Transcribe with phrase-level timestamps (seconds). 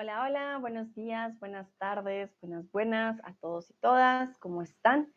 [0.00, 4.38] Hola, hola, buenos días, buenas tardes, buenas, buenas a todos y todas.
[4.38, 5.12] ¿Cómo están?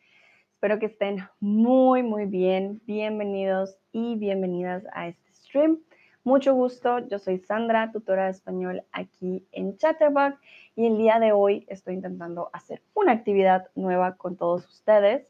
[0.54, 2.82] Espero que estén muy, muy bien.
[2.84, 5.78] Bienvenidos y bienvenidas a este stream.
[6.24, 10.36] Mucho gusto, yo soy Sandra, tutora de español aquí en Chatterbox
[10.74, 15.28] y el día de hoy estoy intentando hacer una actividad nueva con todos ustedes,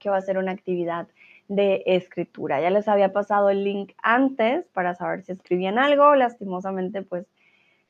[0.00, 1.06] que va a ser una actividad
[1.46, 2.60] de escritura.
[2.60, 7.28] Ya les había pasado el link antes para saber si escribían algo, lastimosamente pues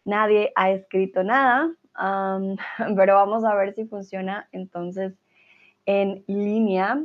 [0.04, 1.70] nadie ha escrito nada,
[2.96, 5.14] pero vamos a ver si funciona entonces
[5.86, 7.02] en línea.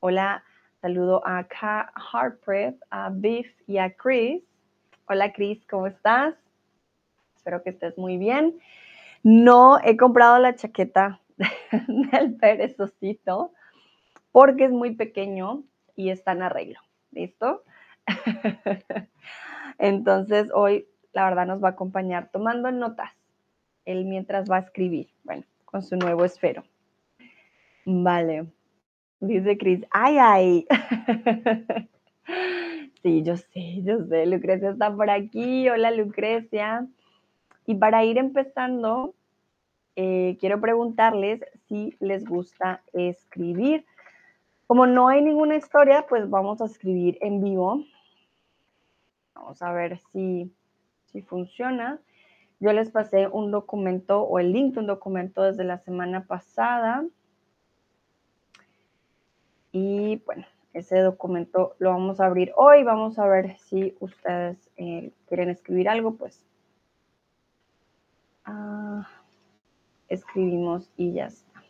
[0.00, 0.44] Hola,
[0.80, 1.46] saludo a
[2.12, 4.42] Harpreet, a Biff y a Chris.
[5.06, 6.34] Hola Chris, ¿cómo estás?
[7.36, 8.58] Espero que estés muy bien.
[9.22, 11.20] No he comprado la chaqueta
[12.12, 13.52] del perezosito
[14.32, 15.64] porque es muy pequeño
[15.96, 16.80] y está en arreglo.
[17.10, 17.64] ¿Listo?
[19.78, 23.10] Entonces hoy la verdad nos va a acompañar tomando notas.
[23.84, 26.62] Él mientras va a escribir, bueno, con su nuevo esfero.
[27.84, 28.46] Vale.
[29.20, 30.66] Dice Cris, ay, ay.
[33.02, 35.68] Sí, yo sé, yo sé, Lucrecia está por aquí.
[35.70, 36.86] Hola, Lucrecia.
[37.64, 39.14] Y para ir empezando,
[39.96, 43.86] eh, quiero preguntarles si les gusta escribir.
[44.66, 47.84] Como no hay ninguna historia, pues vamos a escribir en vivo.
[49.34, 50.52] Vamos a ver si,
[51.12, 52.00] si funciona.
[52.60, 57.04] Yo les pasé un documento o el link de un documento desde la semana pasada.
[59.72, 60.44] Y bueno,
[60.74, 62.82] ese documento lo vamos a abrir hoy.
[62.82, 66.44] Vamos a ver si ustedes eh, quieren escribir algo, pues
[68.44, 69.08] ah,
[70.08, 71.62] escribimos y ya está.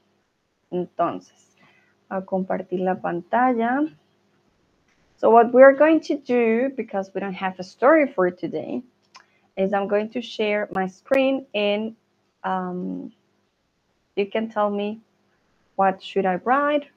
[0.70, 1.56] Entonces,
[2.08, 3.83] a compartir la pantalla.
[5.16, 8.83] So what we're going to do, because we don't have a story for today,
[9.56, 11.97] is I'm going to share my screen and
[12.45, 13.13] um,
[14.17, 15.01] you can tell me
[15.77, 16.89] what should I write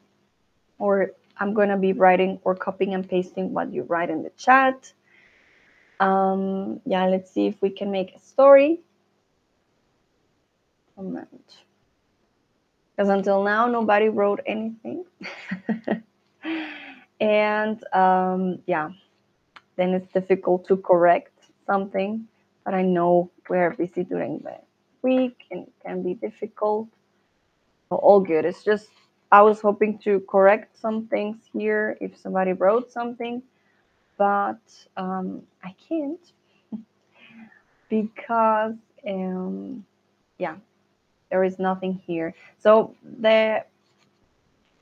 [0.78, 4.30] or I'm going to be writing or copying and pasting what you write in the
[4.32, 4.94] chat.
[6.00, 8.82] Um, yeah, let's see if we can make a story.
[10.96, 11.58] Comment.
[12.96, 15.06] Because until now, nobody wrote anything.
[17.20, 18.90] and um, yeah,
[19.76, 21.32] then it's difficult to correct
[21.66, 22.28] something.
[22.66, 24.58] But I know we're busy during the
[25.02, 26.88] week and it can be difficult.
[27.90, 28.46] all good.
[28.46, 28.90] It's just
[29.32, 33.42] I was hoping to correct some things here if somebody wrote something,
[34.18, 34.62] but
[34.98, 36.34] um, I can't
[37.90, 38.76] because,
[39.08, 39.86] um,
[40.38, 40.56] yeah,
[41.32, 42.36] there is nothing here.
[42.60, 43.66] So the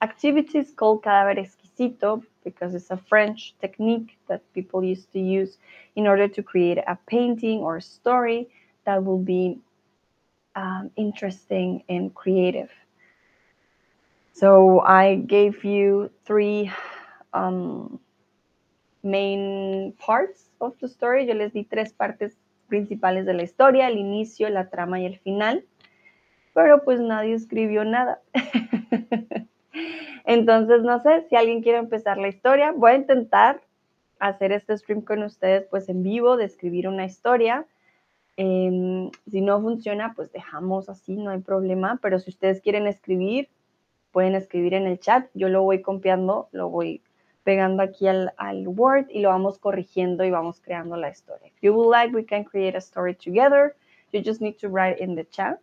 [0.01, 1.35] activity is called Cadáver
[1.81, 5.57] Exquisito because it's a French technique that people used to use
[5.95, 8.49] in order to create a painting or a story
[8.85, 9.59] that will be
[10.55, 12.69] um, interesting and creative.
[14.33, 16.71] So I gave you three
[17.33, 17.99] um,
[19.03, 21.27] main parts of the story.
[21.27, 22.33] Yo les di tres partes
[22.67, 25.63] principales de la historia, el inicio, la trama y el final.
[26.53, 28.21] Pero pues nadie escribió nada.
[30.25, 32.71] Entonces, no sé si alguien quiere empezar la historia.
[32.71, 33.61] Voy a intentar
[34.19, 37.65] hacer este stream con ustedes pues en vivo, de escribir una historia.
[38.37, 41.99] Em, si no funciona, pues dejamos así, no hay problema.
[42.01, 43.49] Pero si ustedes quieren escribir,
[44.11, 45.27] pueden escribir en el chat.
[45.33, 47.01] Yo lo voy copiando, lo voy
[47.43, 51.47] pegando aquí al, al, Word y lo vamos corrigiendo y vamos creando la historia.
[51.47, 53.75] If you would like, we can create a story together.
[54.11, 55.59] You just need to write in the chat.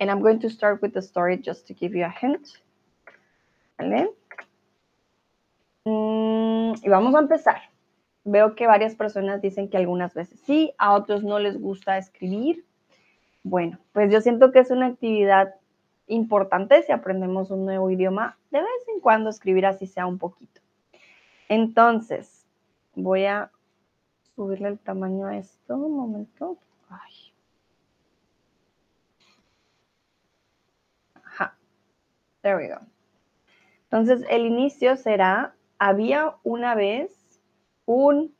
[0.00, 2.62] And I'm going to start with the story just to give you a hint.
[5.84, 7.56] Mm, y vamos a empezar.
[8.24, 12.64] Veo que varias personas dicen que algunas veces sí, a otros no les gusta escribir.
[13.42, 15.54] Bueno, pues yo siento que es una actividad
[16.06, 20.60] importante si aprendemos un nuevo idioma, de vez en cuando escribir así sea un poquito.
[21.48, 22.46] Entonces,
[22.94, 23.50] voy a
[24.36, 26.58] subirle el tamaño a esto, un momento.
[26.88, 27.32] Ay.
[31.14, 31.56] Ajá.
[32.42, 32.91] There we go.
[33.92, 37.12] Entonces, el inicio será, había una vez
[37.84, 38.34] un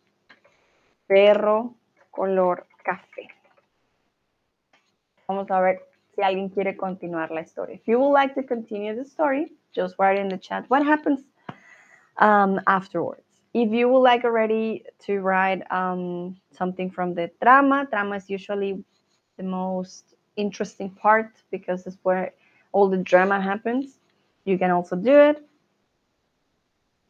[1.06, 1.74] perro
[2.10, 3.28] color café.
[5.28, 5.82] Vamos a ver
[6.14, 7.74] si alguien quiere continuar la historia.
[7.74, 11.20] If you would like to continue the story, just write in the chat what happens
[12.16, 13.26] um, afterwards.
[13.52, 18.82] If you would like already to write um, something from the drama, drama is usually
[19.36, 22.32] the most interesting part because it's where
[22.72, 23.98] all the drama happens.
[24.44, 25.44] You can also do it.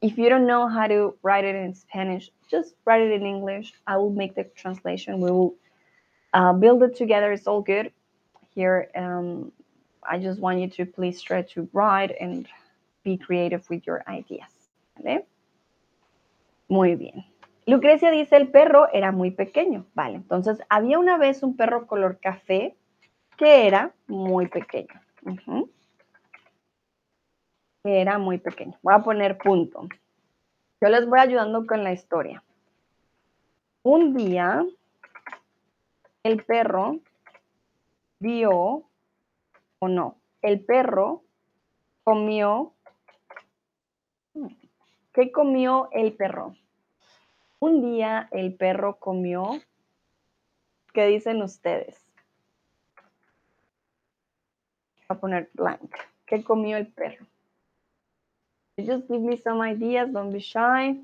[0.00, 3.73] If you don't know how to write it in Spanish, just write it in English.
[3.87, 5.20] I will make the translation.
[5.20, 5.55] We will
[6.34, 7.93] Uh, build it together is all good.
[8.55, 9.52] Here, um,
[10.02, 12.49] I just want you to please try to write and
[13.05, 14.49] be creative with your ideas.
[14.96, 15.26] ¿Vale?
[16.69, 17.25] Muy bien.
[17.67, 19.84] Lucrecia dice, el perro era muy pequeño.
[19.94, 22.75] Vale, entonces había una vez un perro color café
[23.37, 25.00] que era muy pequeño.
[27.84, 28.79] Era muy pequeño.
[28.82, 29.88] Voy a poner punto.
[30.81, 32.43] Yo les voy ayudando con la historia.
[33.82, 34.64] Un día,
[36.23, 37.00] el perro
[38.20, 38.84] vio,
[39.81, 41.25] o no, el perro
[42.05, 42.73] comió.
[45.12, 46.55] ¿Qué comió el perro?
[47.58, 49.61] Un día el perro comió.
[50.93, 52.05] ¿Qué dicen ustedes?
[55.08, 55.96] Voy a poner blank.
[56.26, 57.26] ¿Qué comió el perro?
[58.78, 60.96] Just give me some ideas, don't be shy.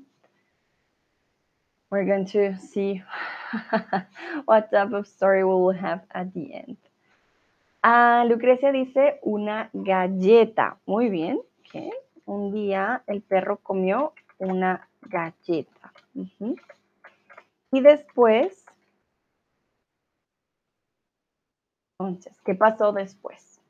[1.91, 3.03] We're going to see
[4.45, 6.77] what type of story we will have at the end.
[7.83, 10.77] Ah, Lucrecia dice una galleta.
[10.85, 11.41] Muy bien.
[12.25, 15.93] Un día el perro comió una galleta.
[17.71, 18.65] Y después,
[21.99, 23.61] entonces, ¿qué pasó después?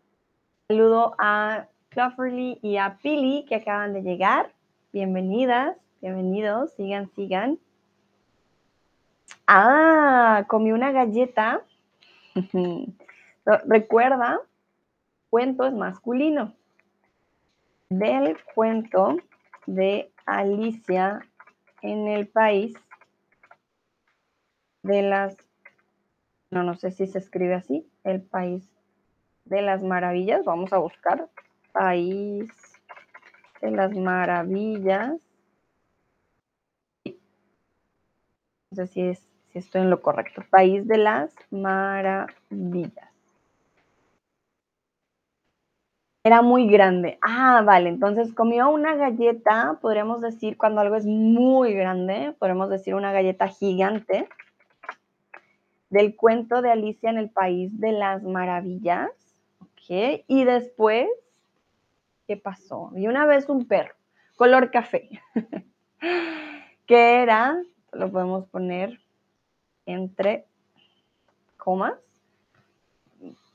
[0.68, 4.54] Saludo a Cloverly y a Pili que acaban de llegar.
[4.94, 7.58] Bienvenidas, bienvenidos, sigan, sigan.
[9.48, 11.64] Ah, comí una galleta.
[13.66, 14.40] Recuerda,
[15.32, 16.54] cuento es masculino.
[17.90, 19.18] Del cuento
[19.66, 21.28] de Alicia
[21.82, 22.76] en el país
[24.84, 25.36] de las,
[26.52, 28.70] no, no sé si se escribe así, el país
[29.46, 30.46] de las maravillas.
[30.46, 31.28] Vamos a buscar
[31.72, 32.50] país
[33.62, 35.14] de las maravillas.
[38.72, 40.44] No sé si, es, si estoy en lo correcto.
[40.50, 43.10] País de las maravillas.
[46.24, 47.18] Era muy grande.
[47.22, 47.90] Ah, vale.
[47.90, 53.48] Entonces comió una galleta, podríamos decir, cuando algo es muy grande, podemos decir una galleta
[53.48, 54.28] gigante
[55.90, 59.10] del cuento de Alicia en el País de las Maravillas.
[59.62, 60.24] Ok.
[60.28, 61.08] Y después,
[62.30, 62.92] ¿qué pasó?
[62.96, 63.96] Y una vez un perro,
[64.36, 65.10] color café,
[66.86, 67.60] que era,
[67.92, 69.00] lo podemos poner
[69.88, 70.46] entre
[71.58, 71.96] comas,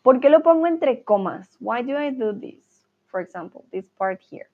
[0.02, 1.56] ¿Por qué lo pongo entre comas?
[1.60, 2.84] Why do I do this?
[3.06, 4.50] For example, this part here.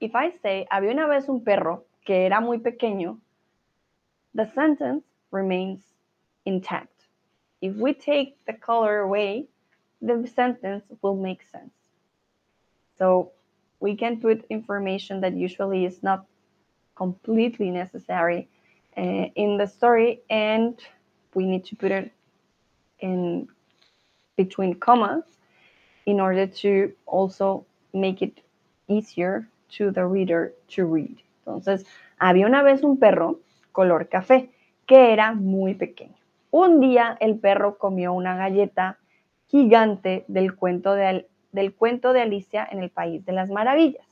[0.00, 3.20] If I say, había una vez un perro que era muy pequeño,
[4.34, 5.94] the sentence remains
[6.44, 7.06] intact.
[7.62, 9.48] If we take the color away,
[10.02, 11.79] the sentence will make sense.
[13.00, 13.32] So
[13.80, 16.26] we can put information that usually is not
[16.94, 18.46] completely necessary
[18.94, 20.78] uh, in the story and
[21.34, 22.12] we need to put it
[22.98, 23.48] in
[24.36, 25.24] between commas
[26.04, 27.64] in order to also
[27.94, 28.42] make it
[28.86, 31.16] easier to the reader to read.
[31.46, 31.86] Entonces,
[32.20, 33.40] había una vez un perro
[33.72, 34.50] color café
[34.86, 36.16] que era muy pequeño.
[36.50, 38.98] Un día el perro comió una galleta
[39.46, 44.06] gigante del cuento de, del cuento de Alicia en el País de las Maravillas.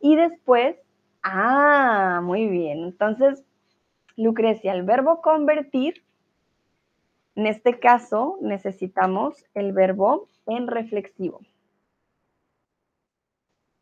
[0.00, 0.76] Y después,
[1.22, 2.84] ah, muy bien.
[2.84, 3.44] Entonces,
[4.16, 6.02] Lucrecia, el verbo convertir
[7.34, 11.40] en este caso necesitamos el verbo en reflexivo.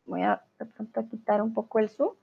[0.05, 2.15] Voy a de quitar un poco el su.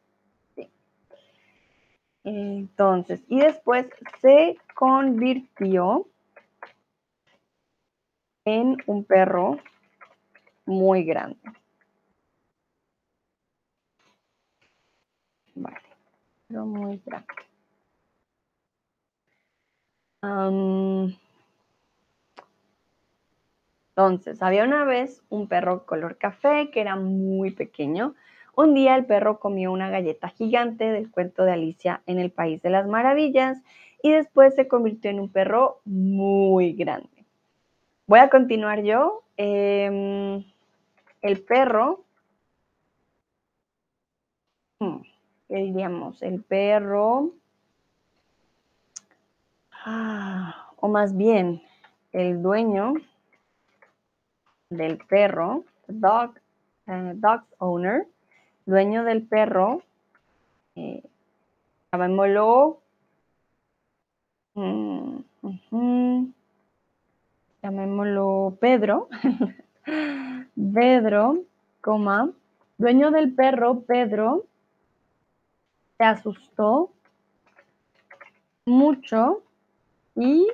[2.24, 3.86] Entonces, y después
[4.20, 6.06] se convirtió
[8.44, 9.58] en un perro
[10.68, 11.38] muy grande.
[15.54, 15.78] Vale,
[16.46, 17.26] pero muy grande.
[23.90, 28.14] Entonces, había una vez un perro color café que era muy pequeño.
[28.54, 32.62] Un día el perro comió una galleta gigante del cuento de Alicia en el País
[32.62, 33.58] de las Maravillas
[34.02, 37.24] y después se convirtió en un perro muy grande.
[38.06, 39.22] Voy a continuar yo.
[39.36, 40.44] Em,
[41.22, 42.04] el perro,
[44.80, 44.98] hmm,
[45.48, 46.22] ¿qué diríamos?
[46.22, 47.32] El perro
[49.90, 51.62] Ah, o más bien,
[52.12, 52.92] el dueño
[54.68, 56.34] del perro, dog,
[56.88, 58.06] uh, dog owner,
[58.66, 59.82] dueño del perro,
[60.74, 61.02] eh,
[61.90, 62.82] llamémoslo,
[64.54, 66.26] mm,
[67.62, 69.08] llamémoslo Pedro,
[70.74, 71.44] Pedro,
[71.80, 72.30] coma,
[72.78, 74.46] dueño del perro, Pedro,
[75.96, 76.90] se asustó
[78.66, 79.42] mucho
[80.14, 80.46] y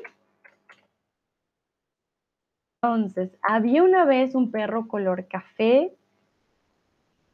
[2.84, 5.90] Entonces, había una vez un perro color café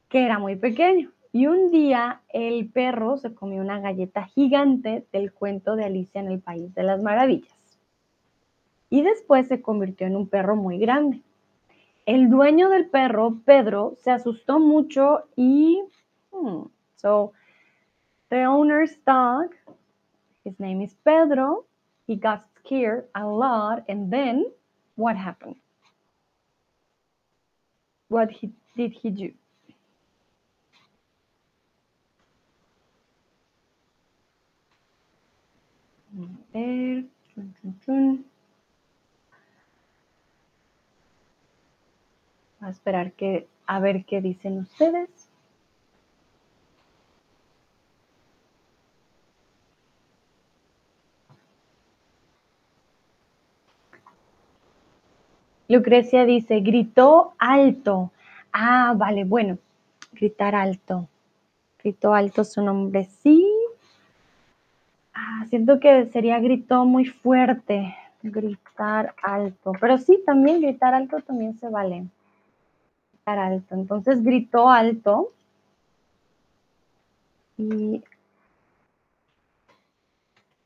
[0.08, 1.10] que era muy pequeño.
[1.32, 6.28] Y un día el perro se comió una galleta gigante del cuento de Alicia en
[6.28, 7.52] el País de las Maravillas.
[8.90, 11.20] Y después se convirtió en un perro muy grande.
[12.10, 15.80] El dueño del perro, Pedro, se asustó mucho y...
[16.32, 16.64] Hmm,
[16.96, 17.32] so,
[18.30, 19.54] the owner's dog,
[20.42, 21.66] his name is Pedro,
[22.08, 24.46] he got scared a lot and then
[24.96, 25.54] what happened?
[28.08, 29.32] What he, did he do?
[36.56, 37.04] A
[37.86, 38.29] ver.
[42.60, 45.08] A esperar que, a ver qué dicen ustedes.
[55.68, 58.10] Lucrecia dice, gritó alto.
[58.52, 59.56] Ah, vale, bueno,
[60.12, 61.08] gritar alto.
[61.82, 63.46] Gritó alto su nombre, sí.
[65.14, 69.72] Ah, siento que sería gritó muy fuerte, gritar alto.
[69.80, 72.06] Pero sí, también gritar alto también se vale.
[73.24, 73.74] Alto.
[73.74, 75.32] Entonces gritó alto.
[77.56, 78.02] Y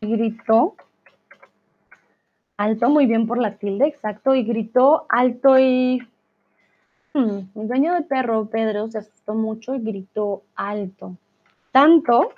[0.01, 0.77] gritó
[2.57, 4.35] Alto, muy bien por la tilde, exacto.
[4.35, 6.01] Y gritó alto y...
[7.13, 11.17] Hmm, el dueño del perro, Pedro, se asustó mucho y gritó alto.
[11.73, 12.33] Tanto,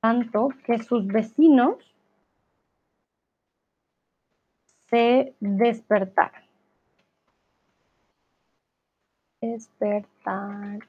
[0.00, 1.76] tanto que sus vecinos
[4.88, 6.43] se despertaron.
[9.44, 10.80] Despertaron.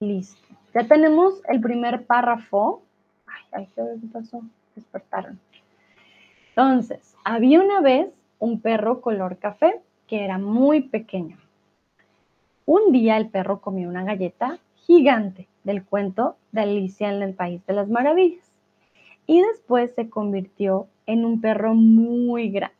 [0.00, 0.54] Listo.
[0.74, 2.82] Ya tenemos el primer párrafo.
[3.26, 4.42] Ay, ay, ¿qué pasó?
[4.74, 5.40] despertaron.
[6.50, 11.38] Entonces, había una vez un perro color café que era muy pequeño.
[12.66, 17.64] Un día el perro comió una galleta gigante del cuento de Alicia en el País
[17.66, 18.44] de las Maravillas
[19.26, 22.75] y después se convirtió en un perro muy grande.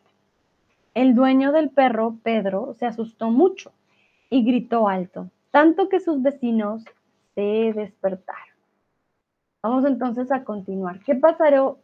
[0.96, 3.70] El dueño del perro, Pedro, se asustó mucho
[4.30, 6.86] y gritó alto, tanto que sus vecinos
[7.34, 8.56] se despertaron.
[9.62, 11.00] Vamos entonces a continuar.
[11.00, 11.20] ¿Qué,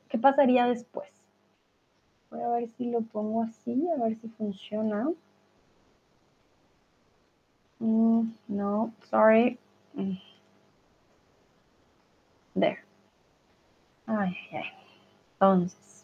[0.08, 1.10] ¿Qué pasaría después?
[2.30, 5.10] Voy a ver si lo pongo así, a ver si funciona.
[7.80, 9.58] Mm, no, sorry.
[9.92, 10.14] Mm.
[12.58, 12.78] There.
[14.06, 14.64] Ay, ay.
[15.34, 16.01] Entonces,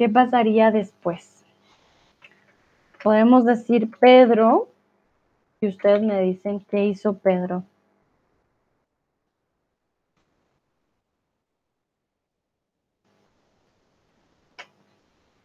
[0.00, 1.44] ¿qué pasaría después?
[3.04, 4.70] Podemos decir Pedro
[5.60, 7.64] y ustedes me dicen qué hizo Pedro.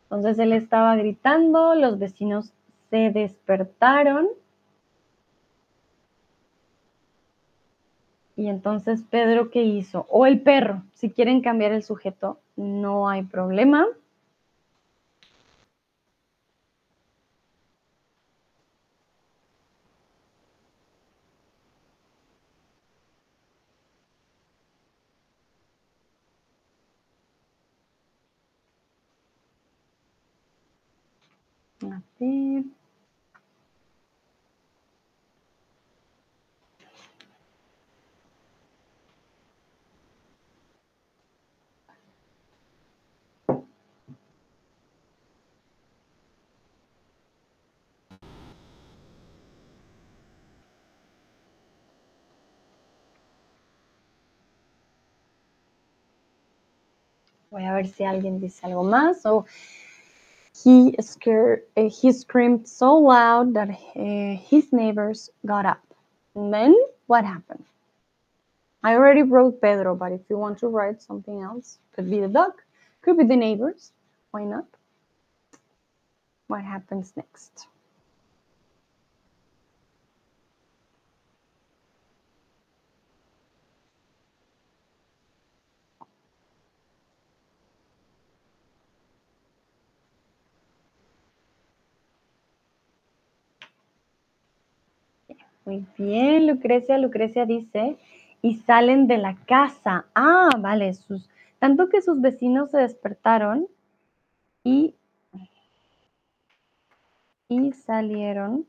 [0.05, 2.53] Entonces él estaba gritando, los vecinos
[2.89, 4.29] se despertaron.
[8.37, 10.05] Y entonces Pedro, ¿qué hizo?
[10.09, 13.85] O el perro, si quieren cambiar el sujeto, no hay problema.
[57.55, 59.25] Voy a ver si alguien dice algo más.
[59.25, 59.45] O
[60.61, 65.81] he, scared, uh, he screamed so loud that uh, his neighbors got up.
[66.35, 66.75] And then
[67.07, 67.63] what happened?
[68.83, 72.27] I already wrote Pedro, but if you want to write something else, could be the
[72.27, 72.51] dog,
[73.01, 73.93] could be the neighbors.
[74.31, 74.65] Why not?
[76.47, 77.67] What happens next?
[95.65, 96.97] Muy bien, Lucrecia.
[96.97, 97.97] Lucrecia dice,
[98.41, 100.05] y salen de la casa.
[100.13, 101.27] Ah, vale, sus,
[101.59, 103.67] tanto que sus vecinos se despertaron
[104.63, 104.93] y,
[107.49, 108.67] y salieron,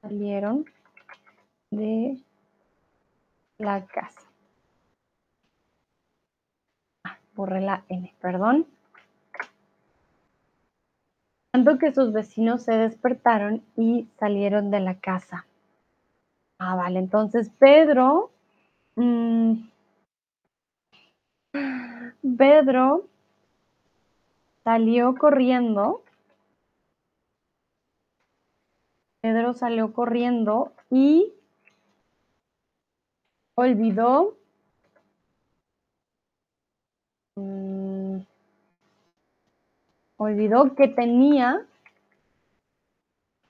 [0.00, 0.64] salieron
[1.70, 2.22] de
[3.58, 4.22] la casa.
[7.04, 8.66] Ah, borré la N, perdón.
[11.54, 15.46] Tanto que sus vecinos se despertaron y salieron de la casa.
[16.58, 18.32] Ah, vale, entonces Pedro,
[18.96, 19.52] mm,
[22.36, 23.06] Pedro
[24.64, 26.02] salió corriendo.
[29.20, 31.34] Pedro salió corriendo y
[33.54, 34.36] olvidó
[37.36, 37.83] mm,
[40.16, 41.66] olvidó que tenía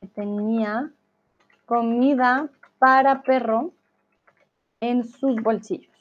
[0.00, 0.90] que tenía
[1.66, 3.72] comida para perro
[4.80, 5.92] en sus bolsillos.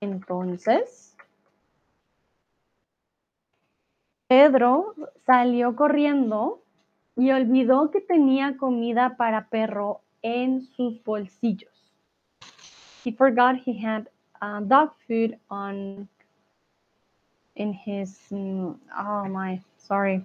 [0.00, 1.16] Entonces,
[4.28, 4.94] Pedro
[5.24, 6.62] salió corriendo
[7.16, 11.70] y olvidó que tenía comida para perro en sus bolsillos.
[13.04, 14.08] He forgot he had
[14.40, 16.08] uh, dog food on
[17.56, 20.24] in his mm, oh my sorry.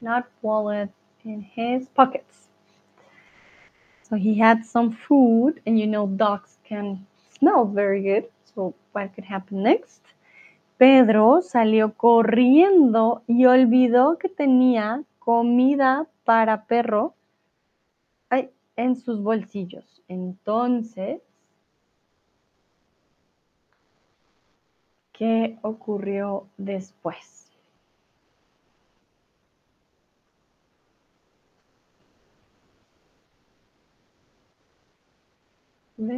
[0.00, 0.90] Not wallet
[1.24, 2.48] in his pockets.
[4.02, 7.06] So he had some food and you know dogs can
[7.38, 8.24] smell very good.
[8.54, 10.00] So what could happen next
[10.80, 17.14] Pedro salió corriendo y olvidó que tenía comida para perro
[18.76, 20.02] en sus bolsillos.
[20.08, 21.20] Entonces,
[25.20, 27.46] ¿qué ocurrió después?
[35.98, 36.14] Voy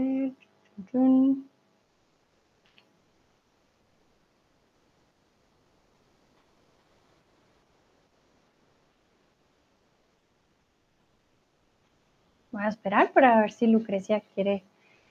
[12.52, 14.62] a esperar para ver si Lucrecia quiere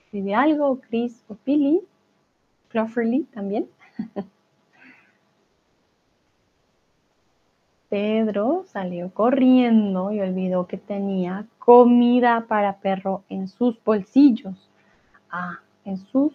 [0.05, 1.81] escribir algo, Chris o Pili,
[2.69, 3.67] Cloverly también.
[7.89, 14.69] Pedro salió corriendo y olvidó que tenía comida para perro en sus bolsillos.
[15.29, 16.33] Ah, en sus...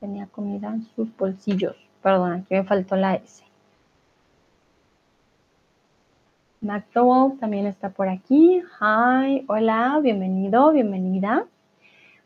[0.00, 1.76] Tenía comida en sus bolsillos.
[2.02, 3.44] Perdón, aquí me faltó la S.
[6.62, 8.62] McDowell también está por aquí.
[8.80, 11.46] Hi, hola, bienvenido, bienvenida.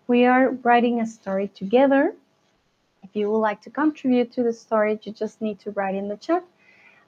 [0.06, 2.14] We are writing a story together.
[3.10, 6.06] If you would like to contribute to the story, you just need to write in
[6.06, 6.44] the chat.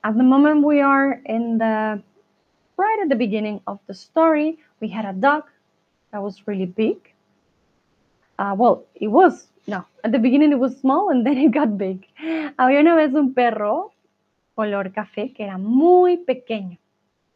[0.03, 2.03] At the moment, we are in the
[2.77, 4.59] right at the beginning of the story.
[4.81, 5.45] We had a dog
[6.11, 6.97] that was really big.
[8.37, 11.79] Uh, well, it was, no, at the beginning it was small and then it got
[11.79, 12.05] big.
[12.59, 13.93] Había una vez un perro
[14.57, 16.79] color café que era muy pequeño.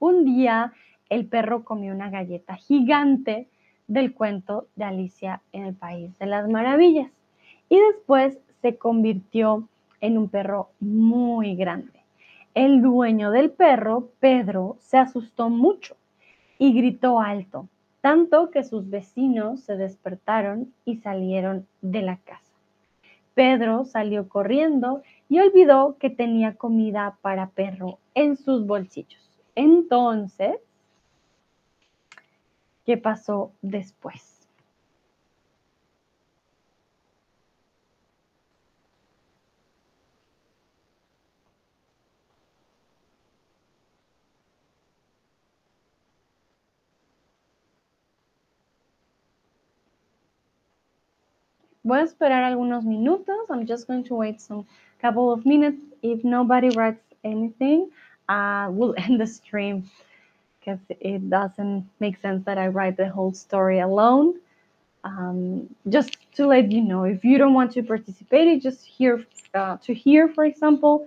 [0.00, 0.72] Un día
[1.08, 3.48] el perro comió una galleta gigante
[3.86, 7.12] del cuento de Alicia en el País de las Maravillas
[7.68, 9.68] y después se convirtió
[10.00, 12.00] en un perro muy grande.
[12.54, 15.96] El dueño del perro, Pedro, se asustó mucho
[16.58, 17.68] y gritó alto,
[18.00, 22.42] tanto que sus vecinos se despertaron y salieron de la casa.
[23.34, 29.20] Pedro salió corriendo y olvidó que tenía comida para perro en sus bolsillos.
[29.54, 30.56] Entonces,
[32.86, 34.35] ¿qué pasó después?
[51.86, 53.48] Voy a esperar algunos minutos.
[53.48, 54.66] I'm just going to wait some
[55.00, 55.80] couple of minutes.
[56.02, 57.90] If nobody writes anything,
[58.28, 59.88] uh, we'll end the stream
[60.58, 64.34] because it doesn't make sense that I write the whole story alone.
[65.04, 69.76] Um, just to let you know, if you don't want to participate, just here uh,
[69.76, 71.06] to hear, for example,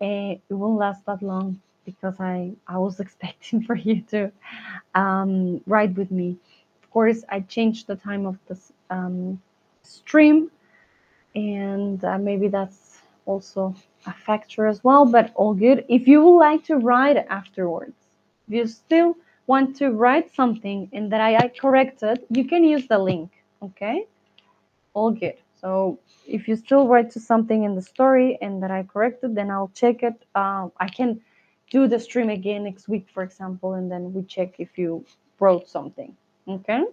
[0.00, 4.30] uh, it won't last that long because I, I was expecting for you to
[4.94, 6.36] um, write with me.
[6.80, 9.40] Of course, I changed the time of this um,
[9.82, 10.50] stream,
[11.34, 13.74] and uh, maybe that's also
[14.06, 15.84] a factor as well, but all good.
[15.88, 17.94] If you would like to write afterwards,
[18.48, 19.16] if you still
[19.46, 23.30] want to write something and that I, I corrected, you can use the link,
[23.62, 24.06] okay?
[24.94, 25.36] All good.
[25.60, 29.50] So if you still write to something in the story and that I corrected, then
[29.50, 30.14] I'll check it.
[30.34, 31.20] Uh, I can
[31.70, 35.04] do the stream again next week, for example, and then we check if you
[35.38, 36.14] wrote something,
[36.48, 36.84] okay?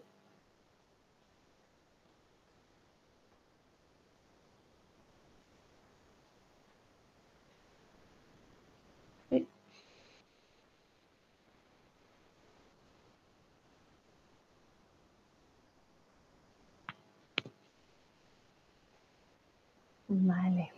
[20.09, 20.71] Vale.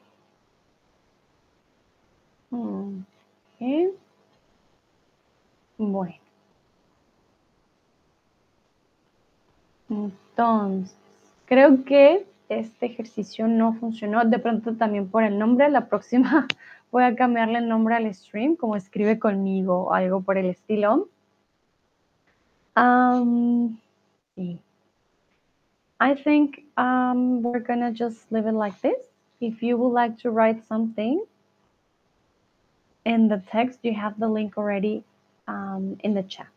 [2.51, 2.99] Mm.
[3.61, 3.91] ¿Eh?
[5.77, 6.15] Bueno.
[9.89, 10.95] Entonces,
[11.45, 14.25] creo que este ejercicio no funcionó.
[14.25, 15.69] De pronto también por el nombre.
[15.69, 16.47] La próxima
[16.91, 21.07] voy a cambiarle el nombre al stream, como escribe conmigo o algo por el estilo.
[22.75, 23.77] Um,
[24.37, 29.10] I think um, we're gonna just leave it like this.
[29.41, 31.25] If you would like to write something
[33.05, 35.03] in the text, you have the link already
[35.47, 36.47] um, in the chat,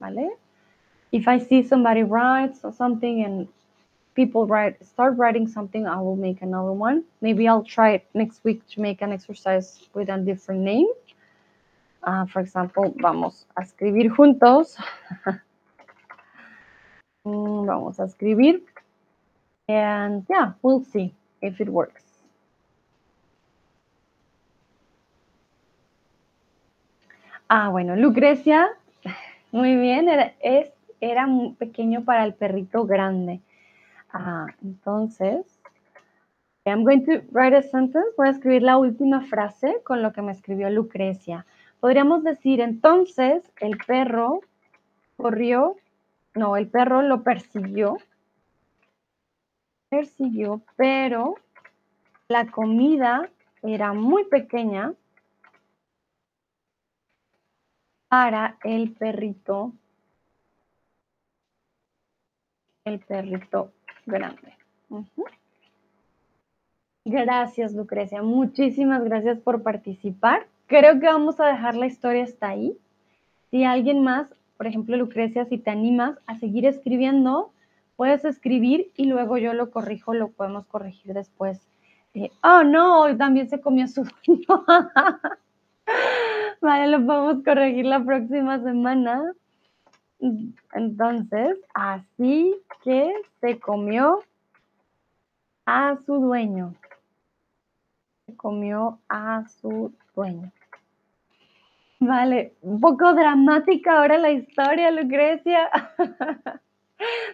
[0.00, 0.36] ¿vale?
[1.12, 3.46] If I see somebody writes something and
[4.14, 7.04] people write start writing something, I will make another one.
[7.20, 10.88] Maybe I'll try next week to make an exercise with a different name.
[12.02, 14.76] Uh, for example, vamos a escribir juntos.
[17.26, 18.60] Mm, vamos a escribir.
[19.68, 21.12] And yeah, we'll see
[21.42, 22.05] if it works.
[27.48, 28.68] Ah, bueno, Lucrecia,
[29.52, 33.40] muy bien, era, es, era muy pequeño para el perrito grande.
[34.12, 35.60] Ah, entonces,
[36.64, 38.08] I'm going to write a sentence.
[38.16, 41.46] Voy a escribir la última frase con lo que me escribió Lucrecia.
[41.80, 44.40] Podríamos decir, entonces, el perro
[45.16, 45.76] corrió
[46.36, 47.96] no, el perro lo persiguió.
[49.88, 51.36] Persiguió, pero
[52.28, 53.30] la comida
[53.62, 54.92] era muy pequeña
[58.08, 59.72] para el perrito,
[62.84, 63.72] el perrito
[64.06, 64.54] grande.
[67.04, 68.22] Gracias, Lucrecia.
[68.22, 70.46] Muchísimas gracias por participar.
[70.66, 72.76] Creo que vamos a dejar la historia hasta ahí.
[73.50, 77.52] Si alguien más por ejemplo, Lucrecia, si te animas a seguir escribiendo,
[77.96, 81.60] puedes escribir y luego yo lo corrijo, lo podemos corregir después.
[82.14, 84.04] Eh, oh, no, también se comió su
[86.60, 89.32] vale, lo podemos corregir la próxima semana.
[90.72, 94.20] Entonces, así que se comió
[95.66, 96.74] a su dueño.
[98.26, 100.50] Se comió a su dueño.
[101.98, 105.70] Vale, un poco dramática ahora la historia, Lucrecia.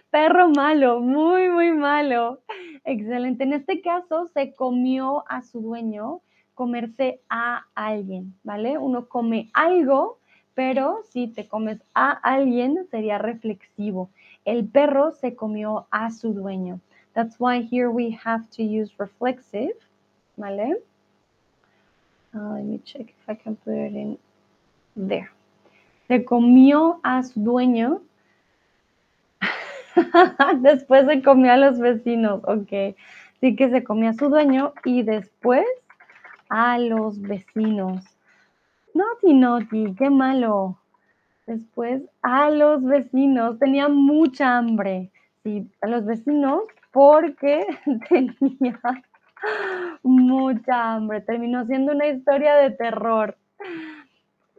[0.09, 2.39] Perro malo, muy, muy malo.
[2.85, 3.43] Excelente.
[3.43, 6.21] En este caso se comió a su dueño,
[6.53, 8.77] comerse a alguien, ¿vale?
[8.77, 10.17] Uno come algo,
[10.53, 14.09] pero si te comes a alguien sería reflexivo.
[14.45, 16.79] El perro se comió a su dueño.
[17.13, 19.75] That's why here we have to use reflexive,
[20.37, 20.77] ¿vale?
[22.33, 24.17] Uh, let me check if I can put it in
[24.95, 25.29] There.
[26.07, 28.01] Se comió a su dueño.
[30.61, 32.41] después se comió a los vecinos.
[32.45, 32.95] Ok.
[33.39, 35.65] Sí que se comió a su dueño y después
[36.53, 38.05] a los vecinos.
[38.93, 40.77] Noti, noti, qué malo.
[41.47, 43.57] Después a los vecinos.
[43.57, 45.09] Tenía mucha hambre.
[45.41, 46.61] Sí, a los vecinos
[46.91, 47.65] porque
[48.07, 48.79] tenía
[50.03, 51.21] mucha hambre.
[51.21, 53.35] Terminó siendo una historia de terror.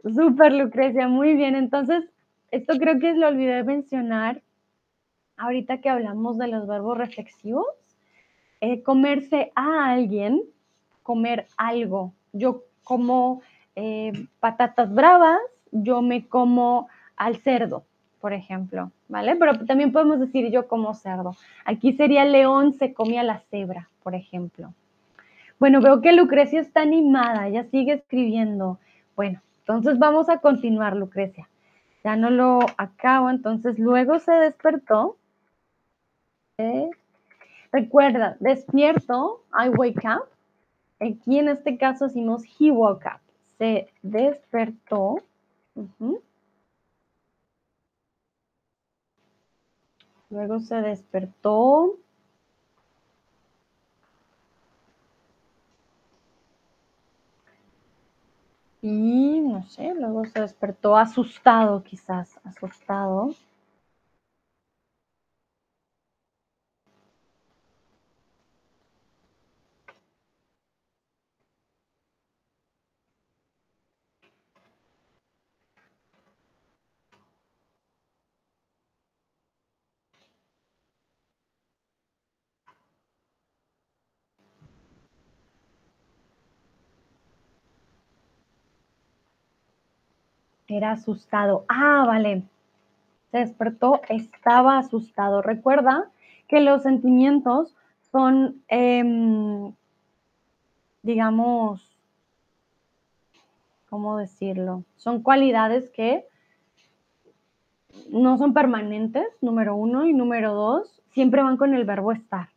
[0.03, 1.55] Súper, Lucrecia, muy bien.
[1.55, 2.03] Entonces,
[2.51, 4.41] esto creo que lo olvidé mencionar
[5.37, 7.67] ahorita que hablamos de los verbos reflexivos.
[8.59, 10.41] Eh, comerse a alguien,
[11.05, 12.13] comer algo.
[12.33, 13.41] Yo como
[13.75, 15.39] eh, patatas bravas,
[15.71, 17.83] yo me como al cerdo,
[18.19, 19.35] por ejemplo, ¿vale?
[19.35, 21.35] Pero también podemos decir yo como cerdo.
[21.63, 24.73] Aquí sería león se comía la cebra, por ejemplo.
[25.59, 28.79] Bueno, veo que Lucrecia está animada, ella sigue escribiendo.
[29.15, 31.47] Bueno, entonces vamos a continuar, Lucrecia.
[32.03, 35.17] Ya no lo acabo, entonces luego se despertó.
[36.57, 36.89] Eh,
[37.71, 40.34] recuerda, despierto, I wake up.
[40.99, 43.21] Aquí en este caso decimos he woke up.
[43.57, 45.17] Se despertó.
[50.29, 51.97] Luego se despertó.
[58.81, 63.33] Y no sé, luego se despertó asustado quizás, asustado.
[90.67, 91.65] Era asustado.
[91.67, 92.43] Ah, vale.
[93.31, 95.41] Se despertó, estaba asustado.
[95.41, 96.09] Recuerda
[96.47, 97.75] que los sentimientos
[98.11, 99.73] son, em,
[101.03, 101.95] digamos,
[103.89, 104.83] ¿cómo decirlo?
[104.95, 106.25] Son cualidades que
[108.09, 112.49] no son permanentes, número uno, y número dos, siempre van con el verbo estar.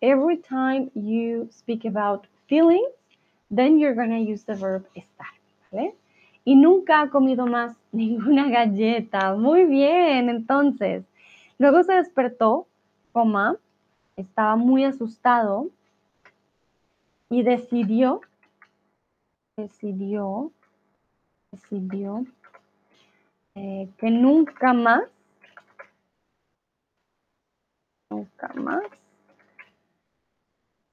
[0.00, 2.92] Every time you speak about feelings,
[3.54, 5.28] then you're going to use the verb estar,
[5.70, 5.94] ¿vale?
[6.46, 9.34] Y nunca ha comido más ninguna galleta.
[9.34, 11.04] Muy bien, entonces.
[11.58, 12.66] Luego se despertó,
[13.12, 13.56] coma,
[14.16, 15.68] estaba muy asustado
[17.28, 18.20] y decidió,
[19.56, 20.52] decidió,
[21.50, 22.24] decidió
[23.54, 25.02] eh, que nunca más,
[28.10, 28.84] nunca más,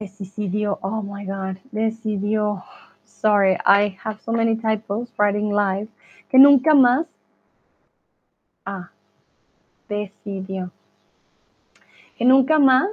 [0.00, 2.64] decidió, oh my God, decidió,
[3.04, 5.88] sorry, I have so many typos writing live,
[6.30, 7.06] que nunca más,
[8.66, 8.90] ah,
[9.88, 10.70] decidió,
[12.16, 12.90] que nunca más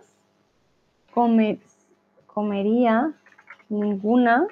[1.14, 1.60] come,
[2.28, 3.14] comería
[3.70, 4.48] ninguna,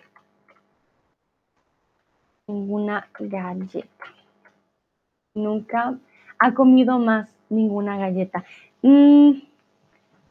[2.47, 4.05] ninguna galleta.
[5.35, 5.97] Nunca
[6.39, 8.43] ha comido más ninguna galleta.
[8.81, 9.41] Mm,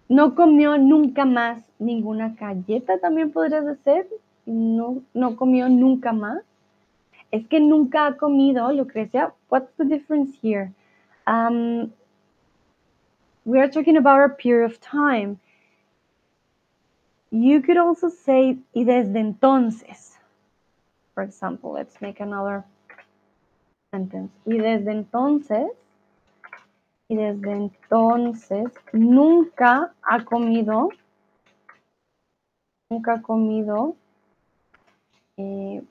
[0.08, 4.06] no comió nunca más ninguna galleta, también podrías decir.
[4.48, 6.42] No, no comió nunca más.
[7.30, 9.34] Es que nunca ha comido, Lucrecia.
[9.50, 10.72] What's the difference here?
[11.26, 11.92] Um,
[13.44, 15.38] we are talking about a period of time.
[17.30, 20.16] You could also say, y desde entonces.
[21.14, 22.64] For example, let's make another
[23.92, 24.30] sentence.
[24.46, 25.68] Y desde entonces,
[27.10, 30.88] y desde entonces, nunca ha comido,
[32.90, 33.94] nunca ha comido,
[35.38, 35.82] eh,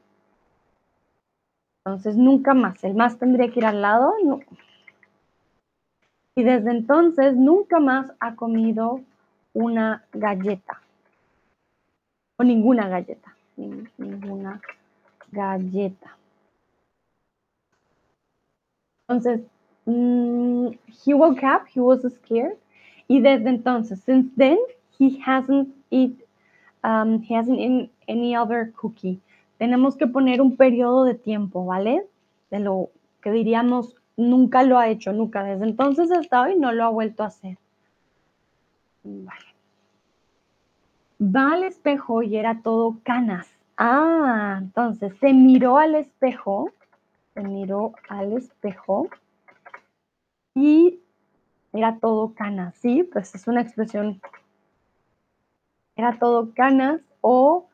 [1.85, 2.83] entonces nunca más.
[2.83, 4.13] El más tendría que ir al lado.
[6.35, 9.01] Y desde entonces nunca más ha comido
[9.53, 10.81] una galleta.
[12.37, 13.35] O ninguna galleta.
[13.55, 14.61] Ninguna
[15.31, 16.17] galleta.
[19.07, 19.41] Entonces,
[19.85, 20.67] mm,
[21.05, 22.57] he woke up, he was scared.
[23.07, 24.57] Y desde entonces, since then,
[24.99, 26.19] he hasn't eat,
[26.83, 29.21] um, he hasn't eaten any other cookie.
[29.57, 32.05] Tenemos que poner un periodo de tiempo, ¿vale?
[32.51, 32.89] De lo
[33.21, 35.43] que diríamos, nunca lo ha hecho, nunca.
[35.43, 37.57] Desde entonces hasta hoy no lo ha vuelto a hacer.
[39.03, 39.45] Vale.
[41.19, 43.47] Va al espejo y era todo canas.
[43.77, 46.71] Ah, entonces se miró al espejo
[47.37, 49.09] se miró al espejo
[50.55, 50.99] y
[51.71, 53.03] era todo canas, ¿sí?
[53.03, 54.19] Pues es una expresión,
[55.95, 57.69] era todo canas o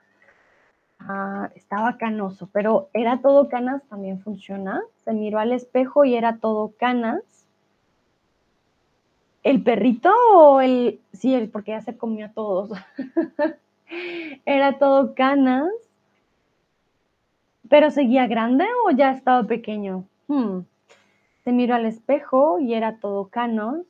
[1.07, 4.81] ah, estaba canoso, pero era todo canas también funciona.
[5.03, 7.21] Se miró al espejo y era todo canas.
[9.43, 10.99] ¿El perrito o el...?
[11.11, 12.71] Sí, porque ya se comió a todos.
[14.45, 15.69] era todo canas
[17.73, 20.05] ¿Pero seguía grande o ya estaba pequeño?
[20.27, 20.59] Hmm.
[21.43, 23.87] Se miró al espejo y era todo canos.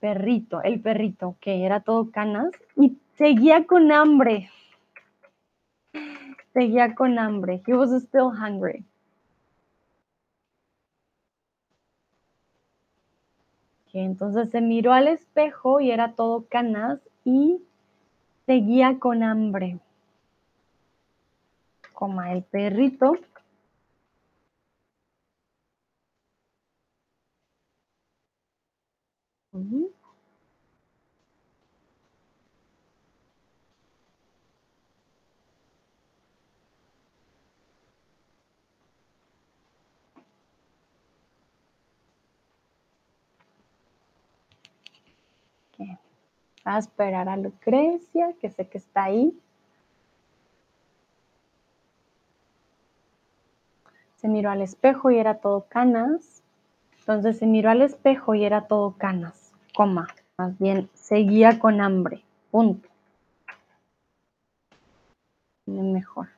[0.00, 2.50] Perrito, el perrito, que era todo canas.
[2.74, 4.48] Y seguía con hambre.
[6.52, 7.62] Seguía con hambre.
[7.66, 8.84] He was still hungry.
[13.94, 17.62] entonces se miró al espejo y era todo canas y
[18.46, 19.80] seguía con hambre
[22.02, 23.16] coma el perrito.
[46.64, 49.36] A esperar a Lucrecia, que sé que está ahí.
[54.22, 56.42] se miró al espejo y era todo canas.
[57.00, 60.06] Entonces se miró al espejo y era todo canas, coma.
[60.38, 62.22] Más bien, seguía con hambre.
[62.52, 62.88] Punto.
[65.66, 66.28] Mejor.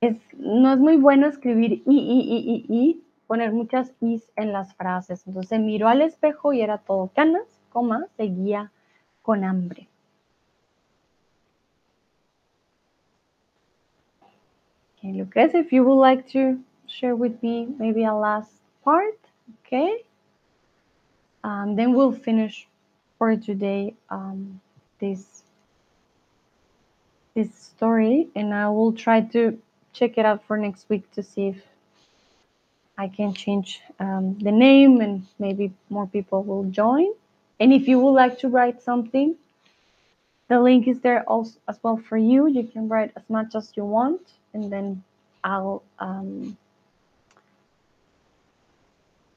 [0.00, 4.52] Es, no es muy bueno escribir y, y, y, y, y, poner muchas is en
[4.52, 5.24] las frases.
[5.28, 8.72] Entonces se miró al espejo y era todo canas, coma, seguía
[9.24, 9.88] con hambre.
[14.98, 18.52] Okay, Lucas, if you would like to share with me maybe a last
[18.84, 19.18] part,
[19.66, 20.02] okay?
[21.42, 22.66] Um, then we'll finish
[23.18, 24.60] for today um,
[24.98, 25.42] this
[27.34, 29.58] this story, and I will try to
[29.92, 31.62] check it out for next week to see if
[32.96, 37.08] I can change um, the name and maybe more people will join.
[37.60, 39.36] And if you would like to write something,
[40.48, 42.48] the link is there also as well for you.
[42.48, 44.20] You can write as much as you want
[44.54, 45.02] and then
[45.42, 46.56] I'll um,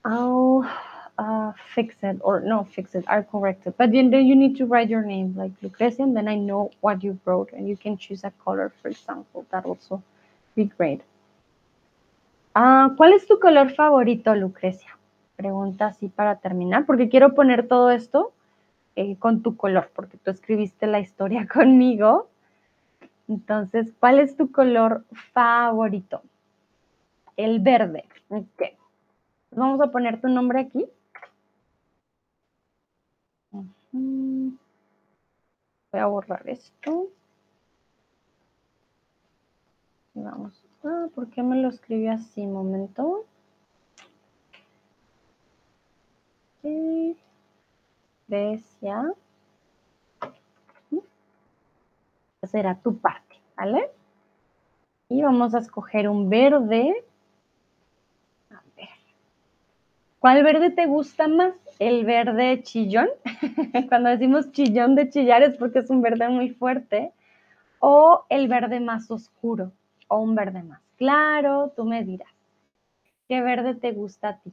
[0.05, 0.69] I'll
[1.73, 3.73] fixed or no fixed are corrected.
[3.77, 7.03] But then you need to write your name like Lucrecia, and then I know what
[7.03, 9.45] you wrote, and you can choose a color, for example.
[9.51, 10.01] That also
[10.55, 11.01] be great.
[12.55, 14.96] Ah, ¿Cuál es tu color favorito, Lucrecia?
[15.37, 18.33] Pregunta así para terminar, porque quiero poner todo esto
[18.95, 22.27] eh, con tu color, porque tú escribiste la historia conmigo.
[23.27, 26.23] Entonces, ¿cuál es tu color favorito?
[27.35, 28.05] El verde.
[28.29, 28.63] Ok.
[29.51, 30.89] Vamos a poner tu nombre aquí.
[33.91, 34.57] Voy
[36.01, 37.09] a borrar esto.
[40.15, 40.63] Vamos.
[40.83, 42.45] Ah, ¿por qué me lo escribí así?
[42.47, 43.25] Momento.
[48.27, 49.13] Grecia.
[52.43, 53.89] Será tu parte, ¿vale?
[55.09, 57.03] Y vamos a escoger un verde.
[58.51, 58.89] A ver.
[60.19, 61.53] ¿Cuál verde te gusta más?
[61.79, 63.09] ¿El verde chillón?
[63.89, 67.11] Cuando decimos chillón de chillar es porque es un verde muy fuerte.
[67.79, 69.71] ¿O el verde más oscuro?
[70.07, 71.71] ¿O un verde más claro?
[71.75, 72.31] Tú me dirás.
[73.27, 74.51] ¿Qué verde te gusta a ti?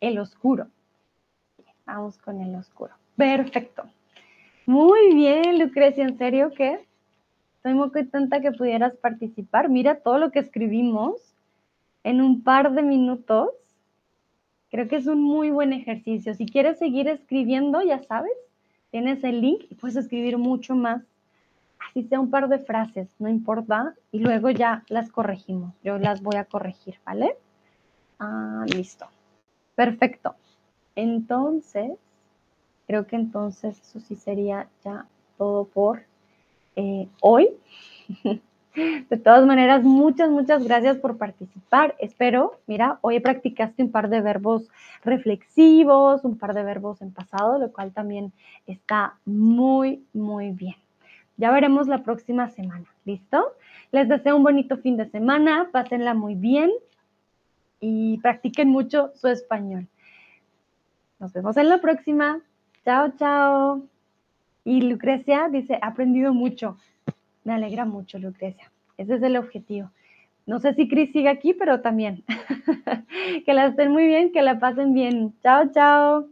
[0.00, 0.68] El oscuro.
[1.94, 2.94] Vamos con el oscuro.
[3.16, 3.82] Perfecto.
[4.64, 6.86] Muy bien, Lucrecia, en serio que
[7.56, 9.68] estoy muy contenta que pudieras participar.
[9.68, 11.34] Mira todo lo que escribimos
[12.02, 13.50] en un par de minutos.
[14.70, 16.32] Creo que es un muy buen ejercicio.
[16.32, 18.32] Si quieres seguir escribiendo, ya sabes,
[18.90, 21.02] tienes el link y puedes escribir mucho más.
[21.90, 23.92] Así sea un par de frases, no importa.
[24.12, 25.74] Y luego ya las corregimos.
[25.84, 27.36] Yo las voy a corregir, ¿vale?
[28.18, 29.06] Ah, listo.
[29.74, 30.36] Perfecto.
[30.96, 31.92] Entonces,
[32.86, 35.06] creo que entonces eso sí sería ya
[35.38, 36.02] todo por
[36.76, 37.48] eh, hoy.
[38.74, 41.94] De todas maneras, muchas, muchas gracias por participar.
[41.98, 44.66] Espero, mira, hoy practicaste un par de verbos
[45.04, 48.32] reflexivos, un par de verbos en pasado, lo cual también
[48.66, 50.76] está muy, muy bien.
[51.36, 53.44] Ya veremos la próxima semana, ¿listo?
[53.90, 56.70] Les deseo un bonito fin de semana, pásenla muy bien
[57.78, 59.86] y practiquen mucho su español.
[61.22, 62.40] Nos vemos en la próxima.
[62.84, 63.86] Chao, chao.
[64.64, 66.76] Y Lucrecia dice, ha aprendido mucho.
[67.44, 68.72] Me alegra mucho, Lucrecia.
[68.98, 69.92] Ese es el objetivo.
[70.46, 72.24] No sé si Cris sigue aquí, pero también.
[73.46, 75.32] que la estén muy bien, que la pasen bien.
[75.44, 76.26] Chao, chao.